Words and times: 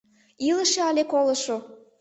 Илыше 0.47 0.81
але 0.89 1.03
колышо? 1.11 1.57